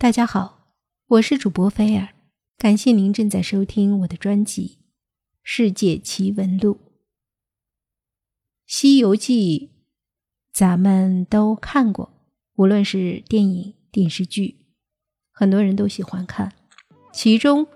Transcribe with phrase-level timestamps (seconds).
[0.00, 0.68] 大家好，
[1.08, 2.10] 我是主播菲尔，
[2.56, 4.78] 感谢您正在收听我的专辑
[5.42, 6.74] 《世界奇闻录》。
[8.64, 9.72] 《西游记》
[10.52, 12.12] 咱们都看过，
[12.54, 14.66] 无论是电影、电视剧，
[15.32, 16.52] 很多人都喜欢看。
[17.12, 17.66] 其中，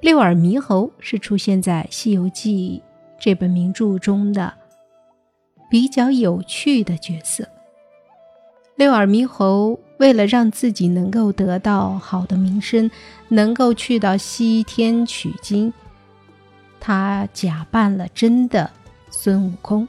[0.00, 2.82] 六耳猕猴是出现在《西游记》
[3.22, 4.52] 这本名著中的
[5.70, 7.48] 比较有趣的角色。
[8.74, 12.90] 六耳猕猴为了让自己能够得到好的名声，
[13.28, 15.72] 能够去到西天取经，
[16.80, 18.70] 他假扮了真的
[19.10, 19.86] 孙悟空。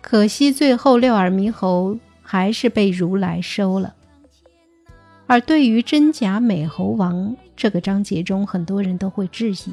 [0.00, 3.94] 可惜最后六耳猕猴还是被如来收了。
[5.26, 9.72] 而对于真假美猴王这个章节中，很多人都会质疑：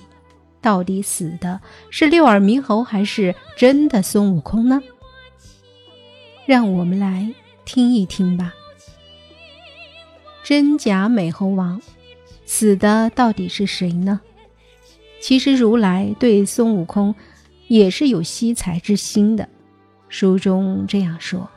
[0.62, 4.82] 到底死的是六耳猕猴，还是真的孙悟空呢？
[6.46, 7.34] 让我们来。
[7.66, 8.52] 听一听吧，
[10.50, 11.80] 真假美猴王
[12.44, 14.20] 死的到底是谁呢？
[15.22, 17.14] 其实如来对孙悟空
[17.68, 19.48] 也是有惜才之心的。
[20.08, 21.48] 书中这样说：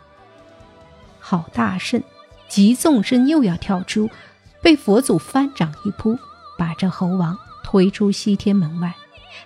[1.19, 2.03] 好大圣，
[2.51, 4.11] 急纵身又要跳出，
[4.61, 6.19] 被佛祖翻掌一扑，
[6.59, 8.95] 把这猴王推出西天门外，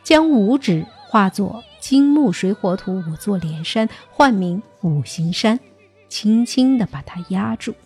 [0.03, 5.61] 将五指化作金木水火土五座连山，唤名五行山。
[6.09, 7.77] 轻轻地把他压住。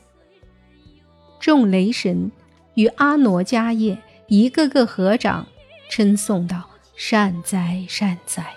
[1.41, 2.31] 众雷神
[2.75, 5.47] 与阿傩迦叶一个个合掌
[5.91, 8.55] 称颂道：“善哉善哉！”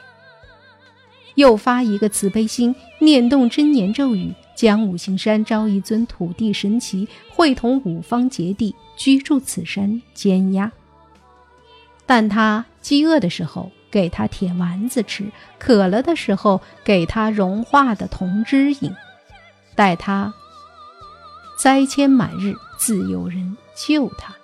[1.35, 10.71] 又发一个慈悲心，念动真言咒语，将五行山招一尊土地神奇，会同五方结地居住此山监压。
[12.05, 15.23] 但他饥饿的时候，给他铁丸子吃；
[15.57, 18.93] 渴了的时候，给他融化的铜汁饮。
[19.73, 20.31] 待他
[21.57, 22.53] 灾迁满日，
[22.85, 24.35] 自有人救他。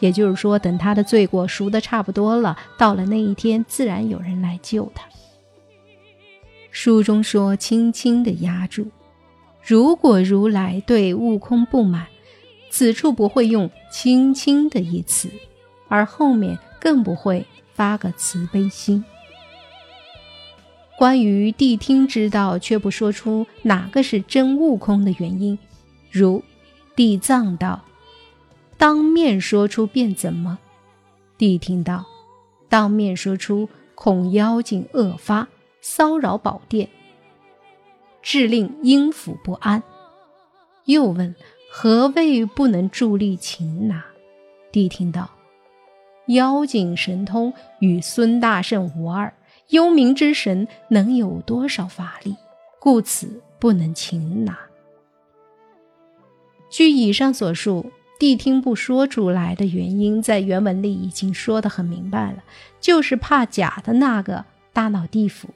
[0.00, 5.06] 也就是说，等他的罪过赎的差不多了，到了那一天，自然有人来救他。
[6.70, 8.90] 书中说：“轻轻的压住。”
[9.64, 12.06] 如果如来对悟空不满，
[12.68, 15.30] 此处不会用“轻轻的”一词，
[15.88, 19.02] 而后面更不会发个慈悲心。
[20.98, 25.58] 关于谛听之道却不说出哪个是真悟空的原因，
[26.10, 26.42] 如
[26.94, 27.82] 地藏道
[28.78, 30.58] ：“当面说出便怎么？”
[31.38, 32.04] 谛听道
[32.68, 35.48] ：“当面说出，恐妖精恶发，
[35.80, 36.88] 骚扰宝殿，
[38.22, 39.82] 致令阴府不安。”
[40.86, 41.34] 又问
[41.70, 44.04] ：“何谓不能助力擒拿？”
[44.72, 45.30] 谛听道
[46.28, 49.32] ：“妖精神通与孙大圣无二。”
[49.70, 52.36] 幽冥之神能有多少法力？
[52.78, 54.56] 故此不能擒拿。
[56.70, 62.42] 据以上所述，谛听不说出来的原因，在原文里已经说得很明白了，
[62.80, 65.50] 就是怕假的那个大闹地府。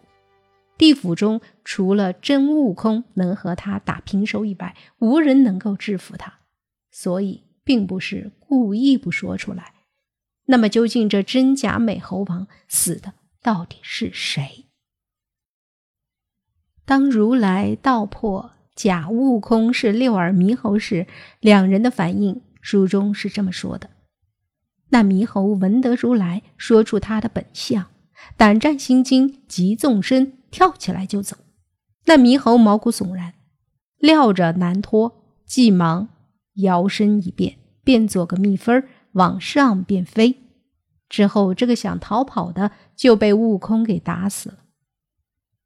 [0.76, 6.41] 地府中除了真悟空能和他打平手以外，无人能够制服他，
[6.91, 9.72] 所以并不是故意不说出来。
[10.47, 13.15] 那么，究竟这真假美猴王死的？
[13.42, 14.66] 到底是谁？
[16.84, 21.06] 当如来道破假悟空是六耳猕猴时，
[21.41, 23.91] 两人的反应，书中是这么说的：
[24.91, 27.87] 那猕猴闻得如来说出他的本相，
[28.37, 31.37] 胆战心惊，急纵身跳起来就走。
[32.06, 33.34] 那猕猴毛骨悚然，
[33.98, 36.09] 料着难脱，急忙
[36.54, 38.82] 摇身一变，变做个蜜蜂
[39.12, 40.37] 往上便飞。
[41.09, 44.59] 之后，这个想逃跑的就被悟空给打死了。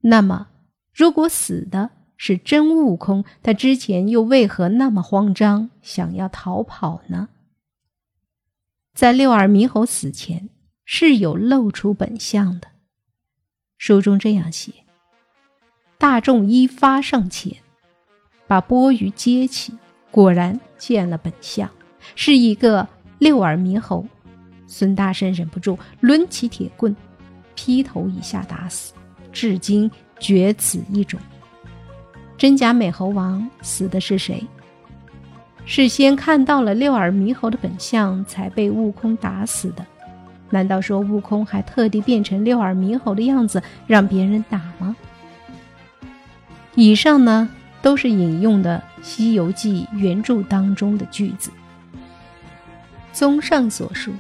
[0.03, 0.49] 那么，
[0.93, 7.29] 如果死的是真悟空，他之前又为何那么慌张，想要逃跑呢？
[8.95, 10.49] 在六耳猕猴死前
[10.85, 12.69] 是有露出本相的，
[13.77, 14.73] 书中这样写：
[15.99, 17.57] 大众一发上前，
[18.47, 19.77] 把钵盂接起，
[20.11, 21.69] 果然见了本相，
[22.15, 22.89] 是一个
[23.19, 24.07] 六耳猕猴。
[24.67, 26.95] 孙大圣忍不住抡起铁棍，
[27.55, 28.93] 劈头一下打死，
[29.33, 31.21] 至今绝此一种。
[32.45, 34.47] 真假美猴王死的是谁？
[35.65, 39.83] 是先看到了六耳猕猴的本相，才被悟空打死的？
[40.51, 44.95] 难道说悟空还特地变成六耳猕猴的样子让别人打吗？
[46.75, 47.49] 以上呢，
[47.81, 51.51] 都是引用的《西游记》原著当中的句子。
[53.11, 54.13] 综上所述。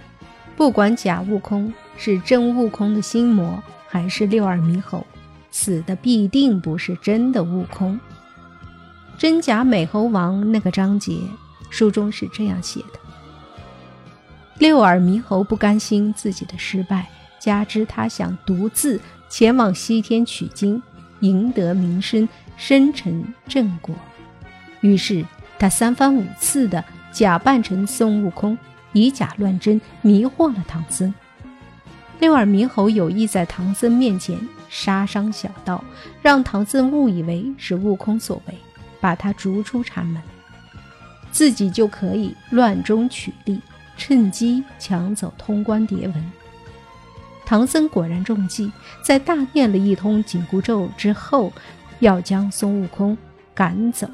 [0.56, 5.06] 不管假悟空是真悟空的心魔，还是六耳猕猴，
[5.55, 7.99] 死的必定不是真的悟空。
[9.17, 11.17] 真假美猴王那个章节，
[11.71, 12.99] 书中是这样写的：
[14.59, 17.09] 六耳猕猴不甘心自己的失败，
[17.39, 20.83] 加之他想独自前往西天取经，
[21.21, 23.95] 赢得名声，生成正果，
[24.81, 25.25] 于是
[25.57, 28.59] 他三番五次的假扮成孙悟空，
[28.93, 31.15] 以假乱真，迷惑了唐僧。
[32.19, 34.37] 六耳猕猴有意在唐僧面前
[34.76, 35.85] 杀伤小道，
[36.21, 38.59] 让唐僧误以为是悟空所为，
[39.00, 40.21] 把他逐出禅门，
[41.31, 43.61] 自己就可以乱中取利，
[43.97, 46.32] 趁机抢走通关牒文。
[47.47, 51.53] 唐僧果然中计，在大念了一通紧箍咒之后，
[52.00, 53.17] 要将孙悟空
[53.55, 54.09] 赶走。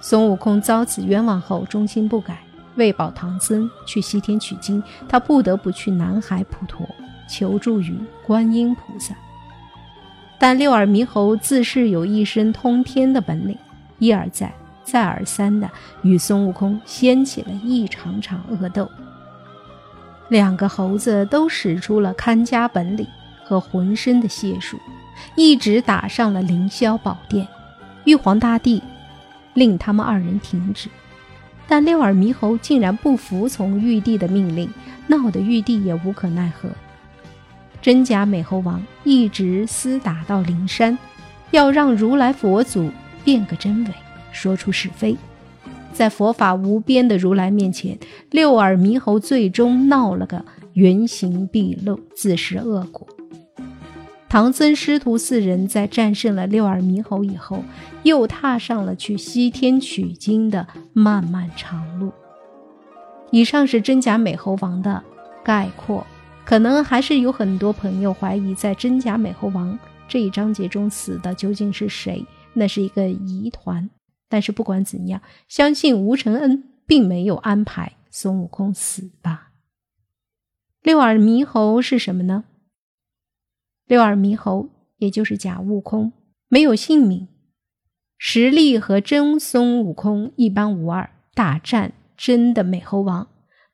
[0.00, 2.42] 孙悟空遭此冤枉后，忠心不改，
[2.76, 6.88] 为保唐僧去西天取经，他不得不去南海普陀。
[7.28, 9.12] 求助于观音菩萨，
[10.38, 13.56] 但六耳猕猴自是有一身通天的本领，
[13.98, 14.52] 一而再、
[14.84, 15.70] 再而三的
[16.02, 18.90] 与孙悟空掀起了一场场恶斗。
[20.28, 23.06] 两个猴子都使出了看家本领
[23.44, 24.78] 和浑身的解数，
[25.36, 27.46] 一直打上了凌霄宝殿。
[28.04, 28.82] 玉皇大帝
[29.54, 30.88] 令他们二人停止，
[31.66, 34.68] 但六耳猕猴竟然不服从玉帝的命令，
[35.06, 36.68] 闹得玉帝也无可奈何。
[37.80, 40.98] 真假美猴王一直厮打到灵山，
[41.50, 42.90] 要让如来佛祖
[43.24, 43.90] 辨个真伪，
[44.32, 45.16] 说出是非。
[45.92, 47.98] 在佛法无边的如来面前，
[48.30, 50.44] 六耳猕猴最终闹了个
[50.74, 53.06] 原形毕露，自食恶果。
[54.28, 57.62] 唐僧师徒四人在战胜了六耳猕猴以后，
[58.02, 62.12] 又踏上了去西天取经的漫漫长路。
[63.30, 65.02] 以上是真假美猴王的
[65.42, 66.06] 概括。
[66.46, 69.76] 可能还是有很多朋友怀疑，在真假美猴王
[70.06, 72.24] 这一章节中死的究竟是谁？
[72.52, 73.90] 那是一个疑团。
[74.28, 79.50] 但是不管怎样，相信吴承恩并没有安排孙悟空死吧？
[80.82, 82.44] 六耳猕猴是什么呢？
[83.88, 84.68] 六耳猕猴
[84.98, 86.12] 也就是假悟空，
[86.48, 87.26] 没有姓名，
[88.18, 91.10] 实力和真孙悟空一般无二。
[91.34, 93.26] 大战真的美猴王，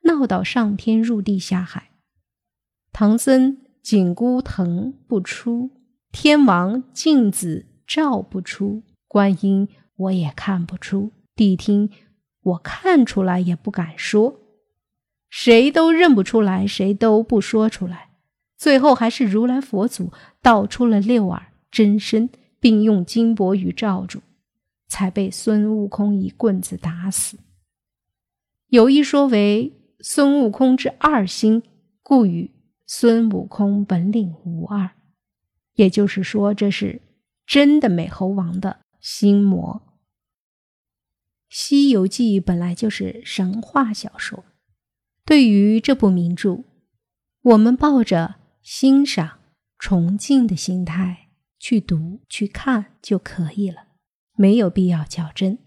[0.05, 1.92] 闹到上天入地下海。
[2.93, 5.71] 唐僧紧箍藤不出，
[6.13, 9.67] 天王镜子照不出，观音
[9.97, 11.91] 我也看不出，谛听
[12.43, 14.39] 我看出来也不敢说，
[15.31, 18.11] 谁都认不出来，谁都不说出来，
[18.59, 20.13] 最后还是如来佛祖
[20.43, 22.29] 道出了六耳真身，
[22.61, 24.21] 并用金钵盂罩住，
[24.87, 27.39] 才被孙悟空一棍子打死。
[28.69, 31.63] 有一说为孙悟空之二心，
[32.03, 32.51] 故与。
[32.87, 34.91] 孙悟空本领无二，
[35.75, 37.01] 也就是说，这是
[37.47, 39.83] 真的美猴王的心魔。
[41.55, 44.45] 《西游记》本来就是神话小说，
[45.25, 46.65] 对于这部名著，
[47.43, 49.41] 我们抱着欣赏、
[49.79, 51.29] 崇敬的心态
[51.59, 53.87] 去读、去看就可以了，
[54.37, 55.59] 没有必要较真。